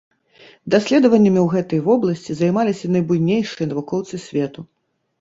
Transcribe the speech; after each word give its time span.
Даследаваннямі 0.75 1.39
ў 1.43 1.47
гэтай 1.59 1.83
вобласці 1.89 2.39
займаліся 2.41 2.93
найбуйнейшыя 2.97 3.71
навукоўцы 3.73 4.25
свету. 4.29 4.71